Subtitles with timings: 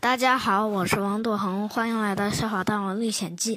[0.00, 3.56] 大家好，我是王杜恒，欢迎来到《笑话大王历险记》。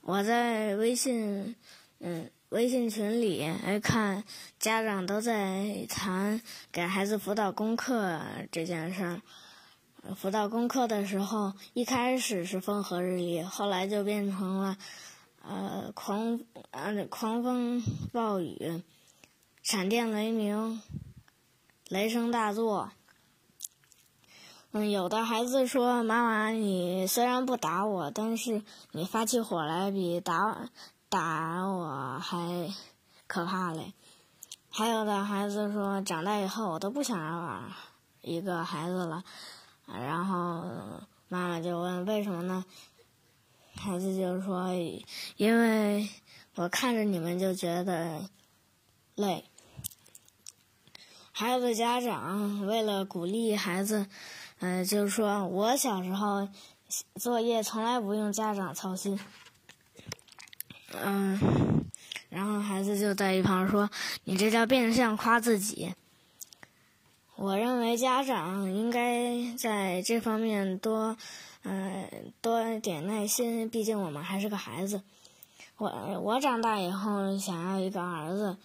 [0.00, 1.56] 我在微信，
[1.98, 4.22] 嗯，微信群里哎看
[4.60, 6.40] 家长都在谈
[6.70, 8.20] 给孩子辅导功课
[8.52, 9.20] 这件事儿。
[10.14, 14.76] 辅导功课的时候，一开始是风和日丽，后来就变成了
[15.42, 16.38] 呃狂
[16.70, 17.82] 呃狂风
[18.12, 18.84] 暴雨、
[19.64, 20.80] 闪电雷鸣、
[21.88, 22.92] 雷声大作。
[24.72, 30.70] 嗯，有的孩子说：“妈妈，你虽然不打我，但是你发起火来比打
[31.08, 32.72] 打我还
[33.26, 33.92] 可怕嘞。”
[34.70, 37.62] 还有的孩子说：“长大以后，我都不想要
[38.22, 39.24] 一个孩子了。”
[39.92, 40.62] 然后
[41.28, 42.64] 妈妈就问：“为什么呢？”
[43.74, 44.68] 孩子就说
[45.36, 46.08] ：“因为
[46.54, 48.20] 我看着你们就觉得
[49.16, 49.44] 累。”
[51.40, 54.06] 还有的家长为了鼓励孩子。
[54.58, 56.46] 嗯，就是说我小时候
[57.14, 59.18] 作业从来不用家长操心。
[61.02, 61.40] 嗯，
[62.28, 63.88] 然后孩子就在一旁说
[64.24, 65.94] ：“你这叫变相夸自己。”
[67.36, 71.16] 我认为家长应该在这方面多，
[71.62, 72.06] 嗯，
[72.42, 73.66] 多点耐心。
[73.70, 75.00] 毕竟我们还是个孩子。
[75.78, 75.88] 我
[76.20, 78.58] 我长大以后想要一个儿子。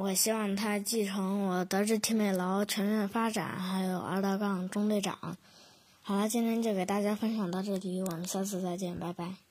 [0.00, 5.36] 我希望他继承我德智体美劳全面发展，还有二道杠中队长。
[6.00, 9.49] 好了，今天就给大家分享到这里，我们下次再见，拜拜。